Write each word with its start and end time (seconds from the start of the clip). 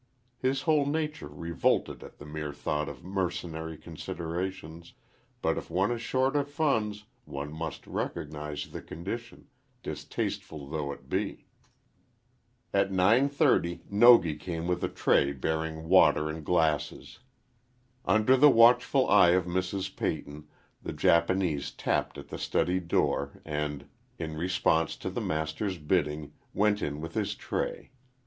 His 0.39 0.63
whole 0.63 0.87
nature 0.87 1.27
revolted 1.27 2.01
at 2.03 2.17
the 2.17 2.25
mere 2.25 2.51
thought 2.51 2.89
of 2.89 3.03
mercenary 3.03 3.77
considerations, 3.77 4.93
but 5.43 5.59
if 5.59 5.69
one 5.69 5.91
is 5.91 6.01
short 6.01 6.35
of 6.35 6.49
funds 6.49 7.05
one 7.25 7.53
must 7.53 7.85
recognize 7.85 8.65
the 8.65 8.81
condition, 8.81 9.45
distasteful 9.83 10.65
though 10.67 10.91
it 10.91 11.07
be. 11.07 11.45
At 12.73 12.91
nine 12.91 13.29
thirty, 13.29 13.83
Nogi 13.91 14.35
came 14.37 14.65
with 14.65 14.83
a 14.83 14.89
tray 14.89 15.33
bearing 15.33 15.87
water 15.87 16.31
and 16.31 16.43
glasses. 16.43 17.19
Under 18.03 18.35
the 18.35 18.49
watchful 18.49 19.07
eye 19.07 19.33
of 19.37 19.45
Mrs. 19.45 19.95
Peyton 19.95 20.47
the 20.81 20.93
Japanese 20.93 21.69
tapped 21.69 22.17
at 22.17 22.29
the 22.29 22.39
study 22.39 22.79
door 22.79 23.39
and, 23.45 23.87
in 24.17 24.35
response 24.35 24.95
to 24.95 25.11
the 25.11 25.21
master's 25.21 25.77
bidding, 25.77 26.33
went 26.55 26.81
in 26.81 27.01
with 27.01 27.13
his 27.13 27.35
tray. 27.35 27.91